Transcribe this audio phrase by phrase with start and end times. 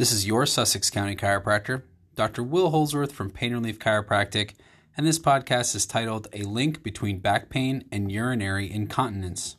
[0.00, 1.82] This is your Sussex County chiropractor,
[2.16, 2.42] Dr.
[2.42, 4.54] Will Holdsworth from Pain Relief Chiropractic,
[4.96, 9.58] and this podcast is titled A Link Between Back Pain and Urinary Incontinence.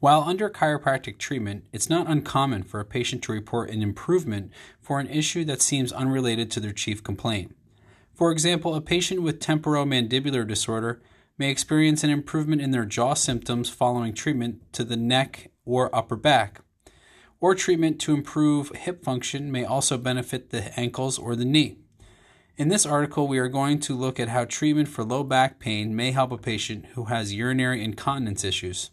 [0.00, 4.98] While under chiropractic treatment, it's not uncommon for a patient to report an improvement for
[4.98, 7.54] an issue that seems unrelated to their chief complaint.
[8.12, 11.00] For example, a patient with temporomandibular disorder
[11.38, 16.16] may experience an improvement in their jaw symptoms following treatment to the neck or upper
[16.16, 16.62] back
[17.40, 21.78] or treatment to improve hip function may also benefit the ankles or the knee.
[22.56, 25.94] In this article, we are going to look at how treatment for low back pain
[25.94, 28.90] may help a patient who has urinary incontinence issues.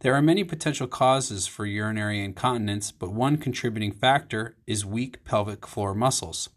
[0.00, 5.66] There are many potential causes for urinary incontinence, but one contributing factor is weak pelvic
[5.66, 6.48] floor muscles.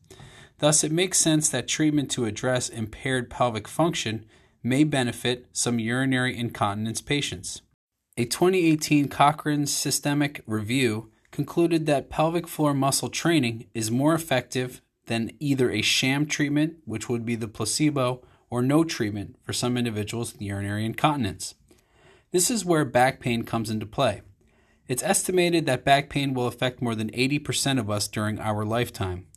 [0.60, 4.26] Thus, it makes sense that treatment to address impaired pelvic function
[4.62, 7.62] may benefit some urinary incontinence patients.
[8.20, 15.32] A 2018 Cochrane Systemic Review concluded that pelvic floor muscle training is more effective than
[15.40, 20.34] either a sham treatment, which would be the placebo, or no treatment for some individuals
[20.34, 21.56] with urinary incontinence.
[22.32, 24.22] This is where back pain comes into play.
[24.90, 29.28] It's estimated that back pain will affect more than 80% of us during our lifetime.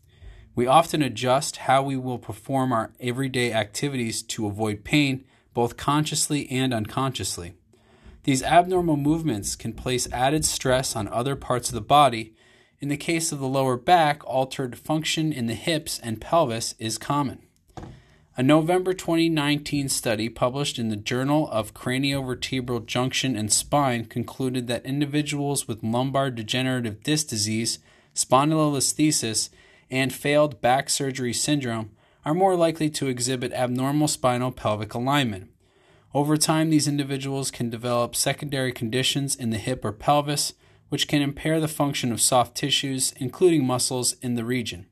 [0.56, 6.50] We often adjust how we will perform our everyday activities to avoid pain, both consciously
[6.50, 7.54] and unconsciously.
[8.24, 12.34] These abnormal movements can place added stress on other parts of the body.
[12.80, 16.98] In the case of the lower back, altered function in the hips and pelvis is
[16.98, 17.40] common.
[18.36, 24.86] A November 2019 study published in the Journal of Craniovertebral Junction and Spine concluded that
[24.86, 27.80] individuals with lumbar degenerative disc disease,
[28.14, 29.50] spondylolisthesis,
[29.90, 31.90] and failed back surgery syndrome
[32.24, 35.51] are more likely to exhibit abnormal spinal pelvic alignment.
[36.14, 40.52] Over time, these individuals can develop secondary conditions in the hip or pelvis,
[40.90, 44.86] which can impair the function of soft tissues, including muscles, in the region.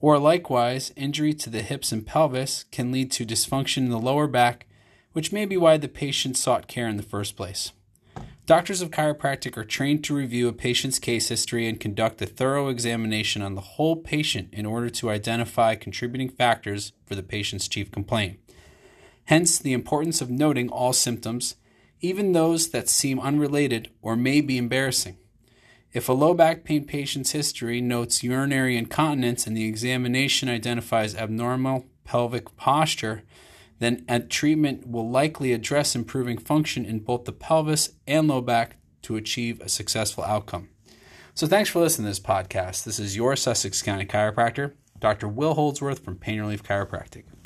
[0.00, 4.26] Or likewise, injury to the hips and pelvis can lead to dysfunction in the lower
[4.26, 4.66] back,
[5.12, 7.72] which may be why the patient sought care in the first place.
[8.46, 12.68] Doctors of chiropractic are trained to review a patient's case history and conduct a thorough
[12.68, 17.90] examination on the whole patient in order to identify contributing factors for the patient's chief
[17.90, 18.38] complaint.
[19.28, 21.56] Hence, the importance of noting all symptoms,
[22.00, 25.18] even those that seem unrelated or may be embarrassing.
[25.92, 31.84] If a low back pain patient's history notes urinary incontinence and the examination identifies abnormal
[32.04, 33.22] pelvic posture,
[33.80, 39.16] then treatment will likely address improving function in both the pelvis and low back to
[39.16, 40.70] achieve a successful outcome.
[41.34, 42.84] So, thanks for listening to this podcast.
[42.84, 45.28] This is your Sussex County chiropractor, Dr.
[45.28, 47.24] Will Holdsworth from Pain Relief Chiropractic.